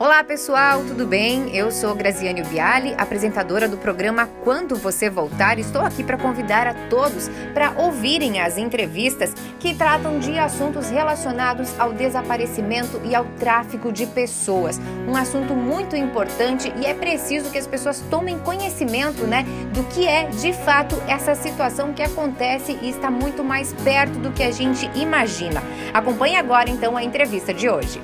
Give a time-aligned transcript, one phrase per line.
[0.00, 1.56] Olá pessoal, tudo bem?
[1.56, 5.58] Eu sou Graziane Biali, apresentadora do programa Quando Você Voltar.
[5.58, 11.68] Estou aqui para convidar a todos para ouvirem as entrevistas que tratam de assuntos relacionados
[11.80, 14.80] ao desaparecimento e ao tráfico de pessoas.
[15.08, 19.44] Um assunto muito importante e é preciso que as pessoas tomem conhecimento, né,
[19.74, 24.30] do que é de fato essa situação que acontece e está muito mais perto do
[24.30, 25.60] que a gente imagina.
[25.92, 28.00] Acompanhe agora então a entrevista de hoje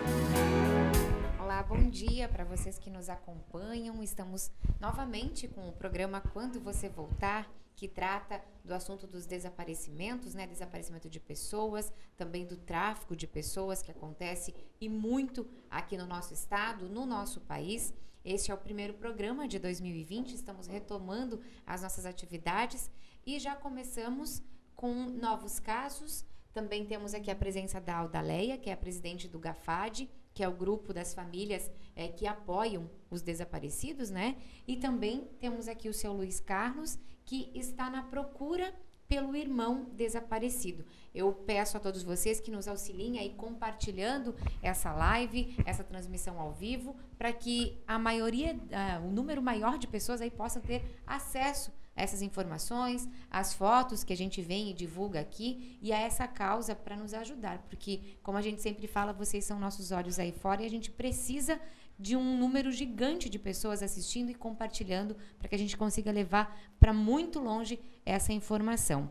[2.56, 4.00] vocês que nos acompanham.
[4.00, 4.48] Estamos
[4.78, 10.46] novamente com o programa Quando Você Voltar, que trata do assunto dos desaparecimentos, né?
[10.46, 16.32] Desaparecimento de pessoas, também do tráfico de pessoas que acontece e muito aqui no nosso
[16.32, 17.92] estado, no nosso país.
[18.24, 22.88] Este é o primeiro programa de 2020, estamos retomando as nossas atividades
[23.26, 24.44] e já começamos
[24.76, 26.24] com novos casos.
[26.52, 30.48] Também temos aqui a presença da Aldaleia, que é a presidente do GAFAD, que é
[30.48, 34.36] o grupo das famílias é, que apoiam os desaparecidos, né?
[34.66, 38.74] E também temos aqui o seu Luiz Carlos, que está na procura
[39.06, 40.84] pelo irmão desaparecido.
[41.14, 46.52] Eu peço a todos vocês que nos auxiliem aí compartilhando essa live, essa transmissão ao
[46.52, 51.70] vivo, para que a maioria, uh, o número maior de pessoas aí possa ter acesso
[51.96, 56.74] essas informações, as fotos que a gente vem e divulga aqui e a essa causa
[56.74, 60.62] para nos ajudar, porque como a gente sempre fala, vocês são nossos olhos aí fora
[60.62, 61.60] e a gente precisa
[61.98, 66.58] de um número gigante de pessoas assistindo e compartilhando para que a gente consiga levar
[66.80, 69.10] para muito longe essa informação.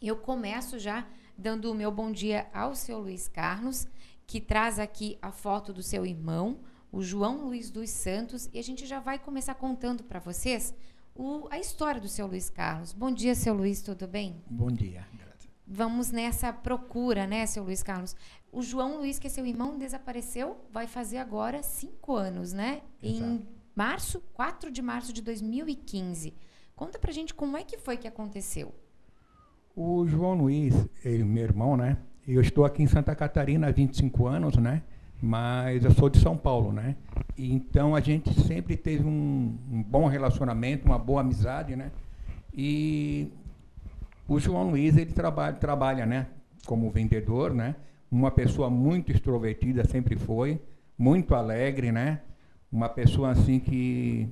[0.00, 3.86] Eu começo já dando o meu bom dia ao seu Luiz Carlos,
[4.26, 8.62] que traz aqui a foto do seu irmão, o João Luiz dos Santos, e a
[8.62, 10.74] gente já vai começar contando para vocês
[11.18, 12.92] o, a história do seu Luiz Carlos.
[12.92, 14.40] Bom dia, seu Luiz, tudo bem?
[14.48, 15.04] Bom dia.
[15.66, 18.16] Vamos nessa procura, né, seu Luiz Carlos?
[18.50, 22.80] O João Luiz, que é seu irmão, desapareceu, vai fazer agora cinco anos, né?
[23.02, 23.22] Exato.
[23.32, 26.32] Em março, 4 de março de 2015.
[26.74, 28.72] Conta pra gente como é que foi que aconteceu.
[29.76, 31.98] O João Luiz, ele, meu irmão, né?
[32.26, 34.82] Eu estou aqui em Santa Catarina há 25 anos, né?
[35.20, 36.96] Mas eu sou de São Paulo, né?
[37.36, 41.90] E então a gente sempre teve um, um, bom relacionamento, uma boa amizade, né?
[42.54, 43.28] E
[44.26, 46.26] o João Luiz ele trabalha, trabalha, né?
[46.66, 47.74] Como vendedor, né?
[48.10, 50.60] Uma pessoa muito extrovertida sempre foi,
[50.96, 52.20] muito alegre, né?
[52.70, 54.28] Uma pessoa assim que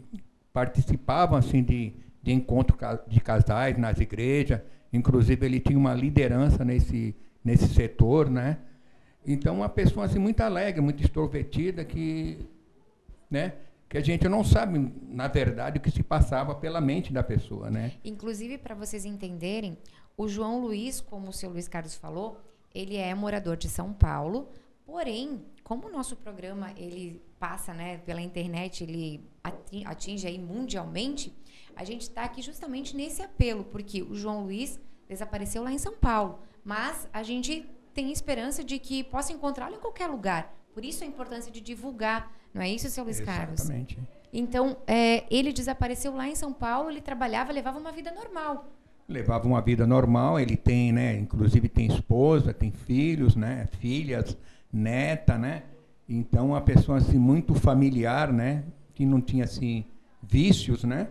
[0.52, 1.92] participava assim de,
[2.22, 2.76] de encontro
[3.08, 4.60] de casais nas igrejas,
[4.92, 7.14] inclusive ele tinha uma liderança nesse
[7.46, 8.58] nesse setor, né?
[9.26, 12.46] Então, uma pessoa assim muito alegre, muito extrovertida, que,
[13.28, 13.54] né,
[13.88, 17.68] que a gente não sabe, na verdade, o que se passava pela mente da pessoa,
[17.68, 17.94] né?
[18.04, 19.76] Inclusive, para vocês entenderem,
[20.16, 22.40] o João Luiz, como o seu Luiz Carlos falou,
[22.72, 24.48] ele é morador de São Paulo,
[24.84, 29.28] porém, como o nosso programa ele passa, né, pela internet, ele
[29.84, 31.34] atinge aí mundialmente,
[31.74, 35.94] a gente está aqui justamente nesse apelo, porque o João Luiz desapareceu lá em São
[35.94, 40.54] Paulo, mas a gente tem esperança de que possa encontrá-lo em qualquer lugar.
[40.74, 43.60] Por isso a importância de divulgar, não é isso, seu Luiz Carlos?
[43.60, 43.98] Exatamente.
[44.30, 48.68] Então, é, ele desapareceu lá em São Paulo, ele trabalhava, levava uma vida normal.
[49.08, 54.36] Levava uma vida normal, ele tem, né, inclusive tem esposa, tem filhos, né, filhas,
[54.70, 55.62] neta, né?
[56.06, 59.86] Então, uma pessoa assim muito familiar, né, que não tinha assim
[60.22, 61.08] vícios, né?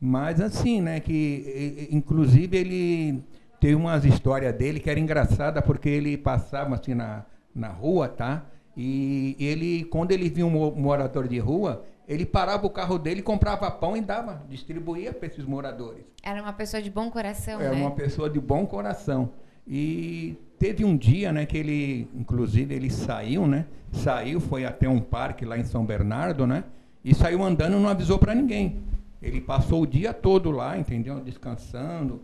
[0.00, 3.22] Mas assim, né, que inclusive ele
[3.60, 7.24] tem umas histórias dele que era engraçada porque ele passava assim na,
[7.54, 8.44] na rua, tá?
[8.76, 13.70] E ele, quando ele via um morador de rua, ele parava o carro dele, comprava
[13.70, 16.04] pão e dava, distribuía para esses moradores.
[16.22, 17.80] Era uma pessoa de bom coração, Era né?
[17.80, 19.30] uma pessoa de bom coração.
[19.66, 23.66] E teve um dia, né, que ele, inclusive, ele saiu, né?
[23.90, 26.64] Saiu, foi até um parque lá em São Bernardo, né?
[27.04, 28.80] E saiu andando, não avisou para ninguém.
[29.20, 31.18] Ele passou o dia todo lá, entendeu?
[31.20, 32.20] Descansando,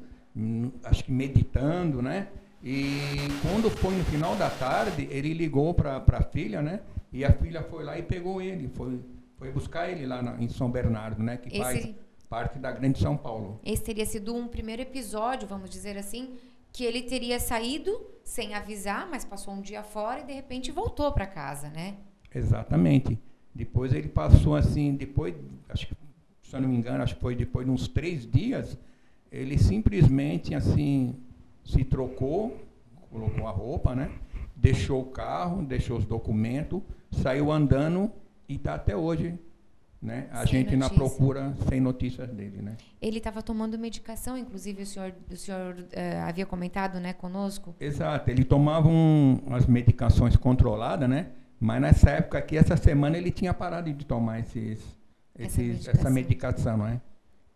[0.84, 2.28] acho que meditando, né?
[2.62, 6.80] E quando foi no final da tarde, ele ligou para a filha, né?
[7.12, 9.00] E a filha foi lá e pegou ele, foi,
[9.36, 11.36] foi buscar ele lá na, em São Bernardo, né?
[11.36, 11.58] Que Esse...
[11.58, 11.94] faz
[12.28, 13.60] parte da Grande São Paulo.
[13.64, 16.30] Esse teria sido um primeiro episódio, vamos dizer assim,
[16.72, 17.90] que ele teria saído
[18.24, 21.96] sem avisar, mas passou um dia fora e de repente voltou para casa, né?
[22.34, 23.18] Exatamente.
[23.54, 25.34] Depois ele passou assim, depois,
[25.68, 25.94] acho que,
[26.42, 28.78] se eu não me engano, acho que foi depois de uns três dias,
[29.32, 31.16] ele simplesmente assim
[31.64, 32.60] se trocou,
[33.10, 34.10] colocou a roupa, né?
[34.54, 38.12] Deixou o carro, deixou os documentos, saiu andando
[38.46, 39.38] e está até hoje,
[40.00, 40.28] né?
[40.30, 40.78] A sem gente notícia.
[40.78, 42.76] na procura sem notícias dele, né?
[43.00, 47.74] Ele estava tomando medicação, inclusive o senhor, o senhor uh, havia comentado, né, conosco.
[47.80, 48.30] Exato.
[48.30, 51.28] Ele tomava um, as medicações controladas, né?
[51.58, 54.80] Mas nessa época aqui, essa semana, ele tinha parado de tomar esses,
[55.34, 56.00] essa, esses, medicação.
[56.00, 57.00] essa medicação, não é?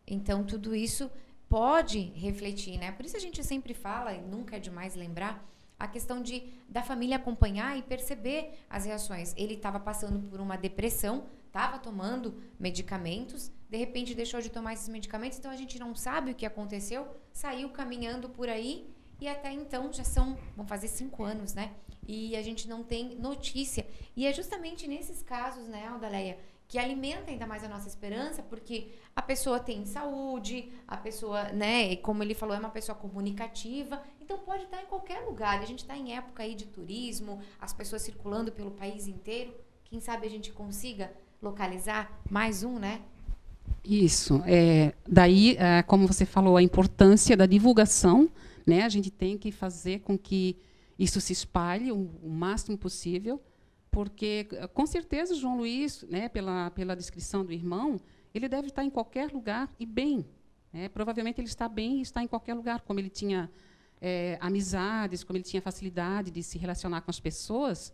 [0.07, 1.11] Então, tudo isso
[1.49, 2.93] pode refletir, né?
[2.93, 5.45] Por isso a gente sempre fala, e nunca é demais lembrar,
[5.79, 9.35] a questão de da família acompanhar e perceber as reações.
[9.37, 14.89] Ele estava passando por uma depressão, estava tomando medicamentos, de repente deixou de tomar esses
[14.89, 18.89] medicamentos, então a gente não sabe o que aconteceu, saiu caminhando por aí
[19.21, 21.73] e até então já são, vão fazer cinco anos, né?
[22.07, 23.87] E a gente não tem notícia.
[24.15, 26.39] E é justamente nesses casos, né, Aldaleia,
[26.69, 31.97] que alimenta ainda mais a nossa esperança, porque a pessoa tem saúde, a pessoa, né,
[31.97, 35.61] como ele falou, é uma pessoa comunicativa, então pode estar em qualquer lugar.
[35.61, 39.55] A gente está em época aí de turismo, as pessoas circulando pelo país inteiro.
[39.85, 43.03] Quem sabe a gente consiga localizar mais um, né?
[43.85, 44.43] Isso.
[44.45, 48.29] É, daí, é, como você falou, a importância da divulgação,
[48.67, 48.83] né?
[48.83, 50.57] A gente tem que fazer com que
[50.99, 53.41] isso se espalhe o, o máximo possível
[53.97, 57.99] porque com certeza o João Luiz, né, pela, pela descrição do irmão,
[58.35, 60.27] ele deve estar em qualquer lugar e bem.
[60.71, 60.91] Né?
[60.91, 63.51] Provavelmente ele está bem e está em qualquer lugar, como ele tinha
[63.99, 67.91] é, amizades, como ele tinha facilidade de se relacionar com as pessoas.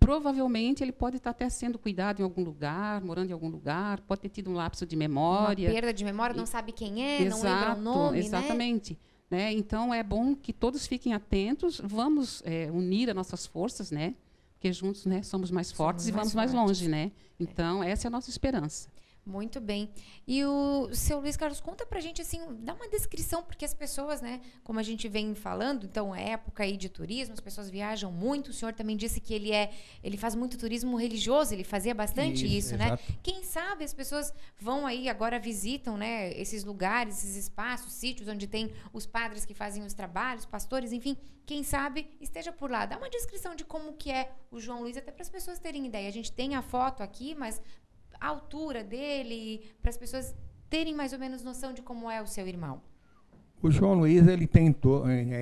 [0.00, 4.22] Provavelmente ele pode estar até sendo cuidado em algum lugar, morando em algum lugar, pode
[4.22, 5.68] ter tido um lapso de memória.
[5.68, 8.24] Uma perda de memória, não sabe quem é, Exato, não lembra o nome, né?
[8.24, 8.98] Exatamente.
[9.30, 9.52] Né?
[9.52, 14.14] Então é bom que todos fiquem atentos, vamos é, unir as nossas forças, né?
[14.62, 17.10] Porque juntos né, somos mais fortes somos e vamos mais, mais longe, né?
[17.40, 18.88] Então, essa é a nossa esperança.
[19.24, 19.88] Muito bem.
[20.26, 24.20] E o seu Luiz Carlos, conta pra gente, assim, dá uma descrição, porque as pessoas,
[24.20, 28.10] né, como a gente vem falando, então, é época aí de turismo, as pessoas viajam
[28.10, 28.48] muito.
[28.48, 29.70] O senhor também disse que ele é,
[30.02, 32.98] ele faz muito turismo religioso, ele fazia bastante isso, isso né?
[33.22, 38.48] Quem sabe as pessoas vão aí, agora visitam, né, esses lugares, esses espaços, sítios onde
[38.48, 41.16] tem os padres que fazem os trabalhos, pastores, enfim,
[41.46, 42.86] quem sabe esteja por lá.
[42.86, 45.86] Dá uma descrição de como que é o João Luiz, até para as pessoas terem
[45.86, 46.08] ideia.
[46.08, 47.60] A gente tem a foto aqui, mas
[48.22, 50.34] a altura dele, para as pessoas
[50.70, 52.80] terem mais ou menos noção de como é o seu irmão?
[53.60, 54.74] O João Luiz, ele tem,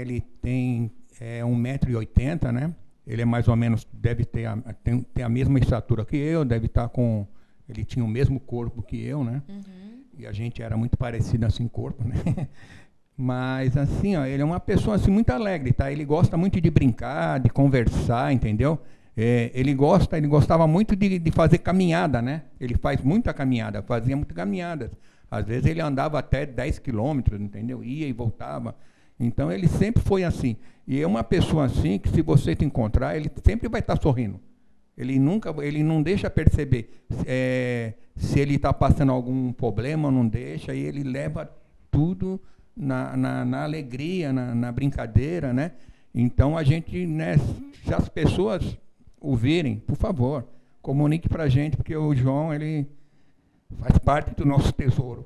[0.01, 0.91] ele tem
[1.21, 2.75] é, 1,80m, né?
[3.07, 6.45] Ele é mais ou menos, deve ter a, tem, tem a mesma estatura que eu,
[6.45, 7.27] deve estar com...
[7.69, 9.43] Ele tinha o mesmo corpo que eu, né?
[9.49, 10.05] Uhum.
[10.19, 12.49] E a gente era muito parecido assim, corpo, né?
[13.17, 15.93] Mas assim, ó, ele é uma pessoa assim muito alegre, tá?
[15.93, 18.81] Ele gosta muito de brincar, de conversar, entendeu?
[19.23, 22.45] É, ele gosta, ele gostava muito de, de, fazer caminhada, né?
[22.59, 24.91] Ele faz muita caminhada, fazia muitas caminhadas.
[25.31, 27.85] Às vezes ele andava até 10 quilômetros, entendeu?
[27.85, 28.75] Ia e voltava.
[29.19, 30.57] Então ele sempre foi assim.
[30.89, 34.41] E é uma pessoa assim que se você te encontrar, ele sempre vai estar sorrindo.
[34.97, 36.91] Ele nunca, ele não deixa perceber
[37.27, 40.75] é, se ele está passando algum problema, não deixa.
[40.75, 41.47] E ele leva
[41.91, 42.41] tudo
[42.75, 45.73] na, na, na alegria, na, na, brincadeira, né?
[46.15, 47.37] Então a gente, né?
[47.85, 48.79] Se as pessoas
[49.21, 50.47] ouvirem, por favor,
[50.81, 52.87] comunique para a gente, porque o João ele
[53.79, 55.25] faz parte do nosso tesouro.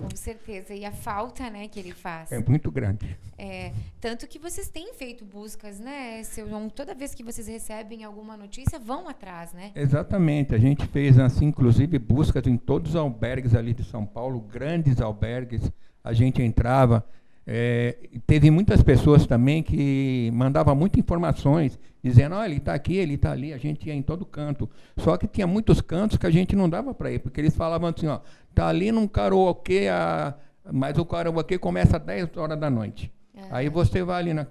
[0.00, 0.74] Com certeza.
[0.74, 2.30] E a falta né, que ele faz.
[2.32, 3.16] É muito grande.
[3.36, 6.68] É, tanto que vocês têm feito buscas, né, seu João?
[6.68, 9.72] Toda vez que vocês recebem alguma notícia, vão atrás, né?
[9.74, 10.54] Exatamente.
[10.54, 15.00] A gente fez, assim, inclusive, buscas em todos os albergues ali de São Paulo, grandes
[15.00, 15.70] albergues.
[16.02, 17.04] A gente entrava,
[17.46, 17.96] é,
[18.26, 23.32] teve muitas pessoas também que mandavam muitas informações, dizendo, olha, ele está aqui, ele está
[23.32, 24.68] ali, a gente ia em todo canto.
[24.96, 27.90] Só que tinha muitos cantos que a gente não dava para ir, porque eles falavam
[27.90, 30.34] assim, ó, está ali num karaokê, a,
[30.72, 33.12] mas o karaokê começa às 10 horas da noite.
[33.36, 33.42] É.
[33.50, 34.46] Aí você vai ali na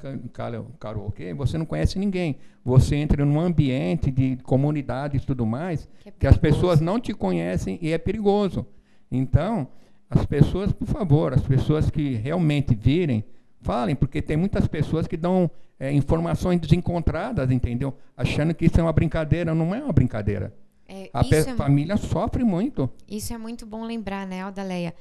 [0.78, 2.38] karaokê, você não conhece ninguém.
[2.66, 7.00] Você entra num ambiente de comunidade e tudo mais, que, é que as pessoas não
[7.00, 8.66] te conhecem e é perigoso.
[9.10, 9.68] Então,
[10.14, 13.26] as pessoas, por favor, as pessoas que realmente virem,
[13.62, 17.98] falem, porque tem muitas pessoas que dão é, informações desencontradas, entendeu?
[18.16, 20.54] Achando que isso é uma brincadeira, não é uma brincadeira.
[20.88, 22.90] É, a é, família sofre muito.
[23.08, 24.94] Isso é muito bom lembrar, né, Aldaleia?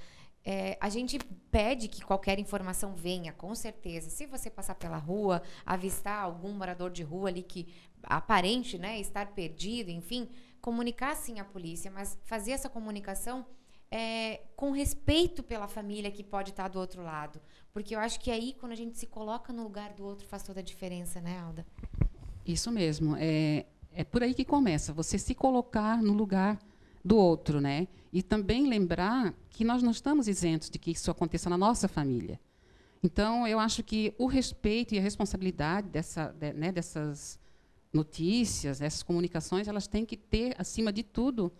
[0.44, 1.18] É, a gente
[1.50, 4.08] pede que qualquer informação venha, com certeza.
[4.08, 7.68] Se você passar pela rua, avistar algum morador de rua ali que
[8.02, 10.28] aparente, né, estar perdido, enfim,
[10.60, 13.44] comunicar sim à polícia, mas fazer essa comunicação
[13.92, 17.38] é, com respeito pela família que pode estar do outro lado.
[17.74, 20.42] Porque eu acho que aí, quando a gente se coloca no lugar do outro, faz
[20.42, 21.66] toda a diferença, né, Alda?
[22.46, 23.14] Isso mesmo.
[23.18, 24.94] É, é por aí que começa.
[24.94, 26.58] Você se colocar no lugar
[27.04, 27.86] do outro, né?
[28.10, 32.40] E também lembrar que nós não estamos isentos de que isso aconteça na nossa família.
[33.02, 37.38] Então, eu acho que o respeito e a responsabilidade dessa, de, né, dessas
[37.92, 41.52] notícias, essas comunicações, elas têm que ter, acima de tudo,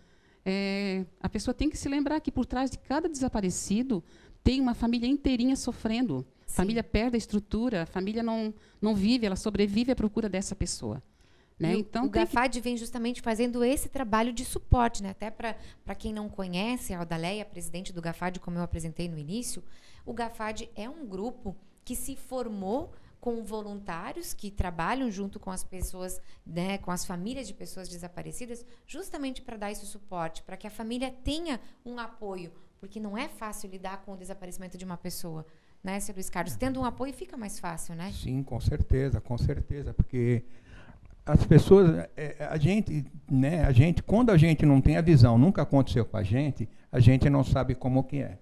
[0.45, 4.03] é, a pessoa tem que se lembrar que por trás de cada desaparecido
[4.43, 6.25] tem uma família inteirinha sofrendo.
[6.47, 10.55] A família perde a estrutura, a família não, não vive, ela sobrevive à procura dessa
[10.55, 11.01] pessoa.
[11.57, 11.75] Né?
[11.75, 12.63] Então, o GAFAD que...
[12.63, 15.11] vem justamente fazendo esse trabalho de suporte, né?
[15.11, 19.63] até para quem não conhece, a Aldaleia, presidente do GAFAD, como eu apresentei no início,
[20.05, 22.91] o GAFAD é um grupo que se formou
[23.23, 28.65] com voluntários que trabalham junto com as pessoas, né, com as famílias de pessoas desaparecidas,
[28.85, 32.51] justamente para dar esse suporte, para que a família tenha um apoio,
[32.81, 35.45] porque não é fácil lidar com o desaparecimento de uma pessoa,
[35.81, 36.15] né, Sr.
[36.15, 36.57] Luiz Carlos?
[36.57, 38.11] Tendo um apoio fica mais fácil, né?
[38.11, 40.43] Sim, com certeza, com certeza, porque
[41.25, 45.37] as pessoas, é, a gente, né, a gente, quando a gente não tem a visão,
[45.37, 48.37] nunca aconteceu com a gente, a gente não sabe como que é.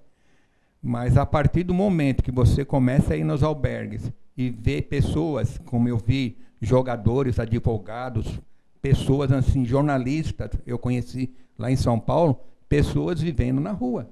[0.82, 5.58] Mas a partir do momento que você começa a ir nos albergues e ver pessoas,
[5.66, 8.40] como eu vi, jogadores, advogados,
[8.82, 14.10] pessoas assim, jornalistas, eu conheci lá em São Paulo, pessoas vivendo na rua.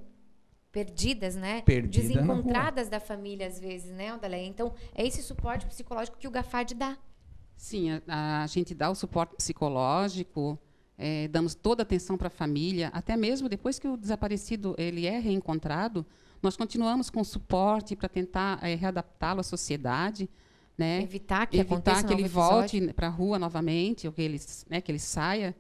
[0.72, 1.62] Perdidas, né?
[1.62, 4.46] Perdidas Desencontradas da família, às vezes, né, Odaleia?
[4.46, 6.98] Então, é esse suporte psicológico que o GAFAD dá.
[7.56, 10.60] Sim, a, a gente dá o suporte psicológico,
[10.98, 15.08] é, damos toda a atenção para a família, até mesmo depois que o desaparecido ele
[15.08, 16.06] é reencontrado,
[16.41, 20.29] nós continuamos com suporte para tentar é, readaptá-lo à sociedade,
[20.77, 21.01] né?
[21.01, 24.91] Evitar que evitar que ele volte para a rua novamente, ou que ele, né, que
[24.91, 25.55] ele saia.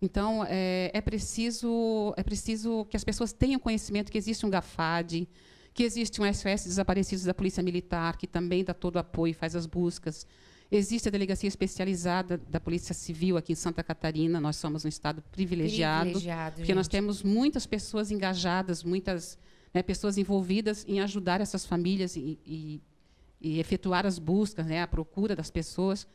[0.00, 5.28] Então é, é, preciso é preciso que as pessoas tenham conhecimento que existe um GAFAD,
[5.74, 9.54] que existe um SOS Desaparecidos da Polícia Militar, que também dá todo o apoio, faz
[9.56, 10.26] as buscas.
[10.72, 14.40] Existe a delegacia especializada da Polícia Civil aqui em Santa Catarina.
[14.40, 16.76] Nós somos um estado privilegiado, privilegiado porque gente.
[16.76, 19.36] nós temos muitas pessoas engajadas, muitas
[19.72, 22.82] né, pessoas envolvidas em ajudar essas famílias e, e,
[23.40, 26.06] e efetuar as buscas, né, a procura das pessoas.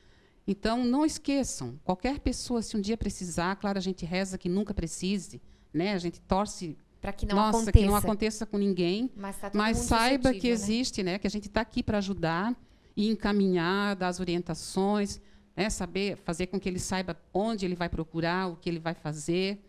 [0.47, 4.73] Então, não esqueçam, qualquer pessoa, se um dia precisar, claro, a gente reza que nunca
[4.73, 5.41] precise,
[5.73, 7.71] né, a gente torce para que não nossa, aconteça.
[7.71, 10.53] que não aconteça com ninguém, mas, tá mas saiba que né?
[10.53, 12.55] existe, né, que a gente está aqui para ajudar
[12.95, 15.19] e encaminhar, dar as orientações,
[15.55, 18.93] né, saber fazer com que ele saiba onde ele vai procurar, o que ele vai
[18.93, 19.59] fazer.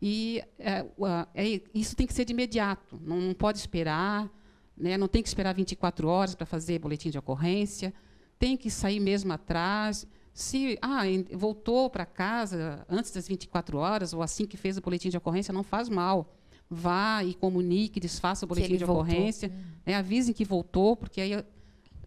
[0.00, 0.86] E é,
[1.34, 4.30] é, isso tem que ser de imediato, não, não pode esperar,
[4.76, 4.96] né?
[4.96, 7.92] não tem que esperar 24 horas para fazer boletim de ocorrência,
[8.38, 10.06] tem que sair mesmo atrás.
[10.32, 11.02] Se ah,
[11.32, 15.52] voltou para casa antes das 24 horas, ou assim que fez o boletim de ocorrência,
[15.52, 16.32] não faz mal.
[16.70, 19.02] Vá e comunique, desfaça o boletim de voltou.
[19.02, 19.52] ocorrência,
[19.84, 19.96] né?
[19.96, 21.44] avisem que voltou, porque aí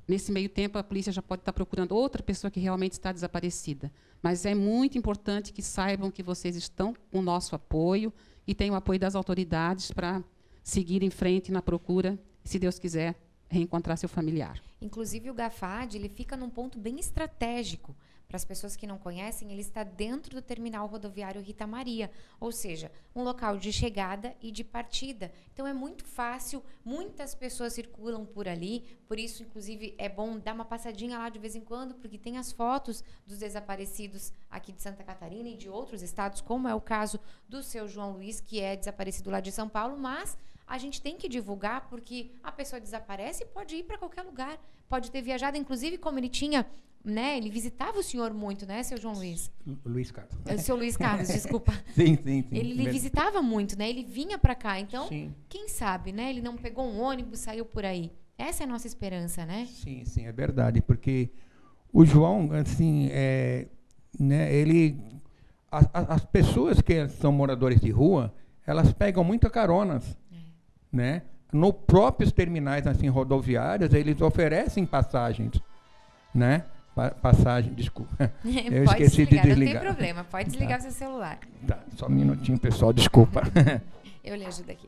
[0.08, 3.92] Nesse meio tempo, a polícia já pode estar procurando outra pessoa que realmente está desaparecida.
[4.22, 8.12] Mas é muito importante que saibam que vocês estão com o nosso apoio
[8.46, 10.24] e têm o apoio das autoridades para
[10.64, 13.16] seguir em frente na procura, se Deus quiser,
[13.48, 14.62] reencontrar seu familiar.
[14.82, 17.96] Inclusive, o GAFAD ele fica num ponto bem estratégico
[18.28, 22.52] para as pessoas que não conhecem, ele está dentro do terminal rodoviário Rita Maria, ou
[22.52, 25.32] seja, um local de chegada e de partida.
[25.54, 30.54] Então é muito fácil, muitas pessoas circulam por ali, por isso, inclusive, é bom dar
[30.54, 34.82] uma passadinha lá de vez em quando, porque tem as fotos dos desaparecidos aqui de
[34.82, 38.60] Santa Catarina e de outros estados, como é o caso do seu João Luiz, que
[38.60, 42.80] é desaparecido lá de São Paulo, mas a gente tem que divulgar porque a pessoa
[42.80, 44.58] desaparece e pode ir para qualquer lugar.
[44.88, 46.66] Pode ter viajado, inclusive, como ele tinha
[47.04, 47.38] né?
[47.38, 49.52] Ele visitava o senhor muito, né, seu João Luiz?
[49.86, 50.34] Luiz Carlos.
[50.46, 51.74] É, seu Luiz Carlos, desculpa.
[51.94, 52.48] sim, sim, sim.
[52.52, 53.90] Ele visitava muito, né?
[53.90, 54.80] Ele vinha para cá.
[54.80, 55.34] Então, sim.
[55.50, 56.30] quem sabe, né?
[56.30, 58.12] Ele não pegou um ônibus, saiu por aí.
[58.38, 59.68] Essa é a nossa esperança, né?
[59.70, 61.30] Sim, sim, é verdade, porque
[61.92, 63.68] o João, assim, é,
[64.18, 64.54] né?
[64.54, 64.98] Ele,
[65.70, 68.34] a, as pessoas que são moradores de rua,
[68.66, 70.18] elas pegam muita caronas.
[70.94, 71.24] Né?
[71.52, 75.60] No próprios terminais assim rodoviários, eles oferecem passagens,
[76.34, 76.64] né?
[77.22, 78.32] passagem, desculpa.
[78.46, 79.74] Eu pode esqueci desligar, de desligar.
[79.74, 80.84] Não tem problema, pode desligar tá.
[80.84, 81.40] seu celular.
[81.68, 83.42] Tá, só um minutinho, pessoal, desculpa.
[84.24, 84.88] Eu lhe ajudo aqui.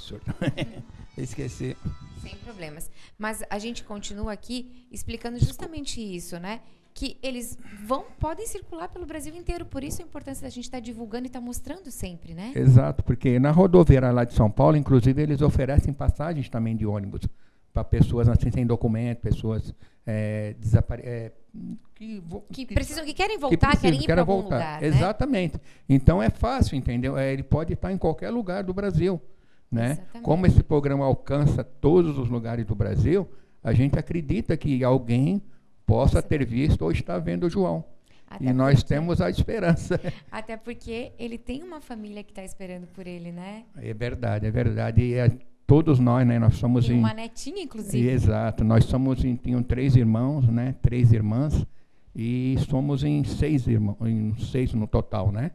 [0.00, 0.34] Absurdo.
[1.16, 1.76] Esqueci.
[2.22, 2.90] Sem problemas.
[3.18, 6.60] Mas a gente continua aqui explicando justamente isso, né?
[6.92, 9.64] Que eles vão, podem circular pelo Brasil inteiro.
[9.64, 12.52] Por isso a importância da gente estar tá divulgando e estar tá mostrando sempre, né?
[12.54, 17.22] Exato, porque na rodoviária lá de São Paulo, inclusive, eles oferecem passagens também de ônibus
[17.72, 19.72] para pessoas assim sem documento, pessoas
[20.06, 20.56] é,
[21.02, 21.32] é,
[21.94, 24.56] que, que, precisam, que querem voltar, que precisam, querem ir para algum voltar.
[24.56, 24.80] lugar.
[24.80, 24.86] Né?
[24.88, 25.60] Exatamente.
[25.88, 27.16] Então é fácil, entendeu?
[27.16, 29.20] É, ele pode estar em qualquer lugar do Brasil.
[29.70, 29.98] Né?
[30.22, 33.28] Como esse programa alcança todos os lugares do Brasil,
[33.62, 35.40] a gente acredita que alguém
[35.86, 37.84] possa ter visto ou está vendo o João.
[38.26, 40.00] Até e nós temos a esperança.
[40.30, 43.64] Até porque ele tem uma família que está esperando por ele, né?
[43.76, 45.02] É verdade, é verdade.
[45.02, 45.30] E é,
[45.66, 46.38] todos nós, né?
[46.38, 48.08] Nós somos Tem em uma netinha, inclusive.
[48.08, 48.62] exato.
[48.62, 50.76] Nós somos em tinham três irmãos, né?
[50.80, 51.66] Três irmãs
[52.14, 55.50] e somos em seis irmãos, em seis no total, né?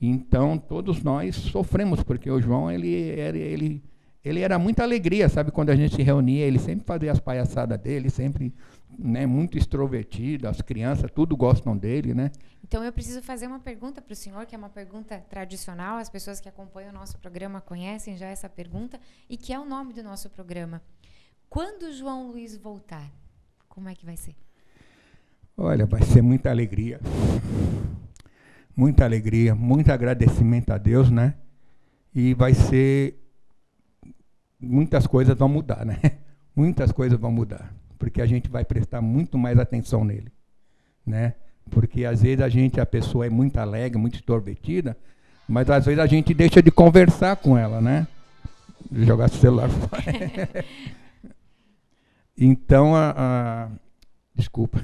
[0.00, 3.84] Então todos nós sofremos porque o João ele ele, ele
[4.26, 5.52] ele era muita alegria, sabe?
[5.52, 8.52] Quando a gente se reunia, ele sempre fazia as palhaçadas dele, sempre
[8.98, 12.32] né, muito extrovertido, as crianças tudo gostam dele, né?
[12.64, 16.08] Então eu preciso fazer uma pergunta para o senhor, que é uma pergunta tradicional, as
[16.08, 18.98] pessoas que acompanham o nosso programa conhecem já essa pergunta,
[19.30, 20.82] e que é o nome do nosso programa.
[21.48, 23.08] Quando João Luiz voltar,
[23.68, 24.34] como é que vai ser?
[25.56, 27.00] Olha, vai ser muita alegria.
[28.76, 31.34] Muita alegria, muito agradecimento a Deus, né?
[32.14, 33.18] E vai ser
[34.60, 35.98] muitas coisas vão mudar, né?
[36.54, 40.32] Muitas coisas vão mudar, porque a gente vai prestar muito mais atenção nele,
[41.04, 41.34] né?
[41.70, 44.96] Porque às vezes a gente, a pessoa é muito alegre, muito extrovertida,
[45.46, 48.06] mas às vezes a gente deixa de conversar com ela, né?
[48.90, 50.64] Jogar celular fora.
[52.38, 53.68] então, a, a,
[54.34, 54.82] desculpa.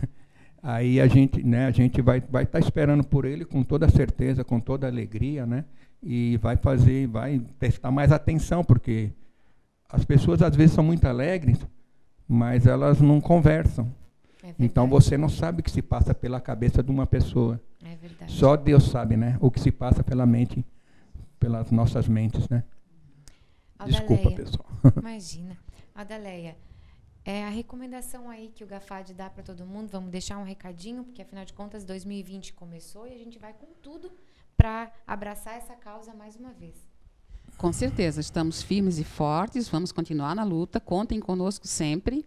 [0.63, 3.89] Aí a gente, né, a gente vai vai estar tá esperando por ele com toda
[3.89, 5.65] certeza, com toda alegria, né?
[6.01, 9.11] E vai fazer, vai prestar mais atenção, porque
[9.89, 11.59] as pessoas às vezes são muito alegres,
[12.29, 13.93] mas elas não conversam.
[14.43, 17.61] É então você não sabe o que se passa pela cabeça de uma pessoa.
[17.85, 18.33] É verdade.
[18.33, 19.37] Só Deus sabe, né?
[19.41, 20.65] O que se passa pela mente,
[21.39, 22.63] pelas nossas mentes, né?
[23.79, 24.67] Aldaleia, Desculpa, pessoal.
[24.97, 25.57] Imagina.
[25.95, 26.57] Adaleia,
[27.25, 31.05] é a recomendação aí que o Gafad dá para todo mundo, vamos deixar um recadinho,
[31.05, 34.13] porque afinal de contas 2020 começou e a gente vai com tudo
[34.57, 36.75] para abraçar essa causa mais uma vez.
[37.57, 42.27] Com certeza, estamos firmes e fortes, vamos continuar na luta, contem conosco sempre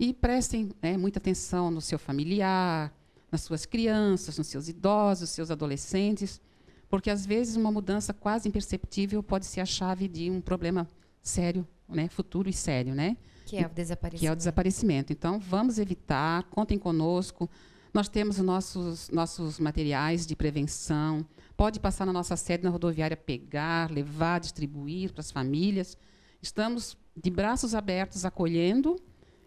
[0.00, 2.92] e prestem né, muita atenção no seu familiar,
[3.30, 6.40] nas suas crianças, nos seus idosos, seus adolescentes,
[6.88, 10.88] porque às vezes uma mudança quase imperceptível pode ser a chave de um problema
[11.22, 13.16] sério, né, futuro e sério, né?
[13.46, 14.20] Que é o desaparecimento.
[14.20, 15.12] Que é o desaparecimento.
[15.12, 17.48] Então, vamos evitar, contem conosco.
[17.92, 21.26] Nós temos os nossos, nossos materiais de prevenção,
[21.56, 25.96] Pode passar na nossa sede na rodoviária, pegar, levar, distribuir para as famílias.
[26.42, 28.96] Estamos de braços abertos acolhendo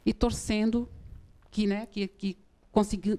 [0.06, 0.88] e torcendo
[1.52, 2.38] que, né, que, que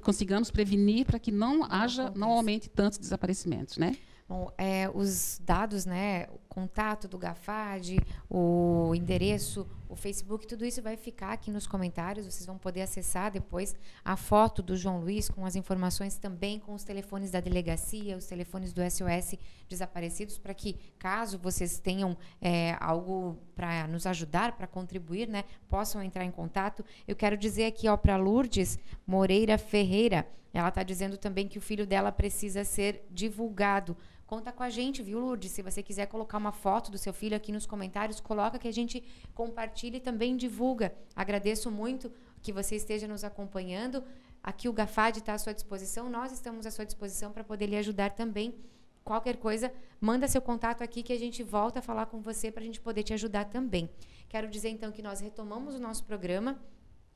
[0.01, 3.97] consigamos prevenir para que não haja, não aumente tantos desaparecimentos, né?
[4.27, 10.97] Bom, é, os dados, né, contato do GAFAD, o endereço, o Facebook, tudo isso vai
[10.97, 12.27] ficar aqui nos comentários.
[12.27, 16.75] Vocês vão poder acessar depois a foto do João Luiz com as informações também, com
[16.75, 22.77] os telefones da delegacia, os telefones do SOS desaparecidos, para que, caso vocês tenham é,
[22.81, 26.85] algo para nos ajudar, para contribuir, né, possam entrar em contato.
[27.07, 31.87] Eu quero dizer aqui para Lourdes Moreira Ferreira, ela está dizendo também que o filho
[31.87, 33.97] dela precisa ser divulgado
[34.29, 35.53] Conta com a gente, viu, Lourdes?
[35.53, 38.73] Se você quiser colocar uma foto do seu filho aqui nos comentários, coloca que a
[38.73, 39.03] gente
[39.35, 40.95] compartilha e também divulga.
[41.17, 42.13] Agradeço muito
[42.43, 44.05] que você esteja nos acompanhando.
[44.43, 47.77] Aqui o Gafad está à sua disposição, nós estamos à sua disposição para poder lhe
[47.79, 48.55] ajudar também.
[49.03, 52.63] Qualquer coisa, manda seu contato aqui que a gente volta a falar com você para
[52.63, 53.89] a gente poder te ajudar também.
[54.29, 56.61] Quero dizer então que nós retomamos o nosso programa.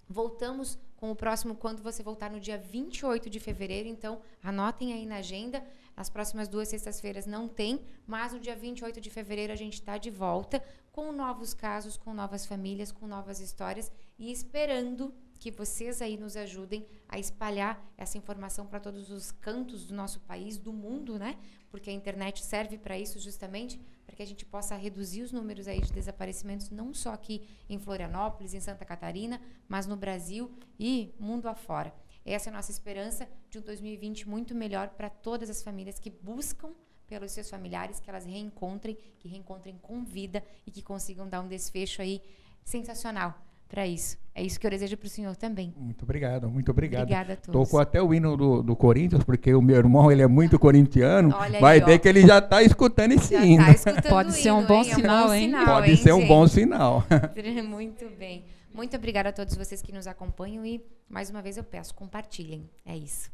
[0.08, 5.04] Voltamos com o próximo quando você voltar no dia 28 de fevereiro, então anotem aí
[5.04, 5.62] na agenda.
[5.96, 9.98] As próximas duas sextas-feiras não tem, mas no dia 28 de fevereiro a gente está
[9.98, 16.00] de volta com novos casos, com novas famílias, com novas histórias e esperando que vocês
[16.00, 20.72] aí nos ajudem a espalhar essa informação para todos os cantos do nosso país, do
[20.72, 21.36] mundo, né?
[21.68, 25.66] Porque a internet serve para isso justamente, para que a gente possa reduzir os números
[25.66, 31.12] aí de desaparecimentos, não só aqui em Florianópolis, em Santa Catarina, mas no Brasil e
[31.18, 31.92] mundo afora.
[32.24, 36.10] Essa é a nossa esperança de um 2020 muito melhor para todas as famílias que
[36.10, 36.70] buscam
[37.08, 41.48] pelos seus familiares, que elas reencontrem, que reencontrem com vida e que consigam dar um
[41.48, 42.22] desfecho aí
[42.64, 43.34] sensacional
[43.72, 44.18] para isso.
[44.34, 45.74] É isso que eu desejo para o senhor também.
[45.76, 47.02] Muito obrigado, muito obrigado.
[47.02, 47.68] Obrigada a todos.
[47.68, 51.34] Tocou até o hino do, do Corinthians, porque o meu irmão ele é muito corintiano.
[51.36, 51.98] Olha Vai aí, ver ó.
[51.98, 53.64] que ele já está escutando esse já tá hino.
[53.64, 55.52] Tá escutando Pode ser um bom, sinal, hein?
[55.64, 57.04] Pode hein, ser um bom sinal.
[57.66, 58.44] muito bem.
[58.72, 62.68] Muito obrigada a todos vocês que nos acompanham e mais uma vez eu peço, compartilhem.
[62.86, 63.30] É isso.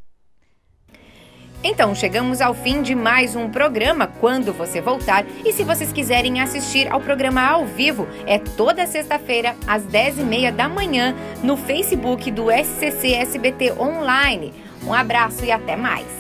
[1.63, 5.25] Então, chegamos ao fim de mais um programa Quando Você Voltar.
[5.45, 10.69] E se vocês quiserem assistir ao programa ao vivo, é toda sexta-feira, às 10h30 da
[10.69, 14.55] manhã, no Facebook do SCC SBT Online.
[14.85, 16.18] Um abraço e até mais!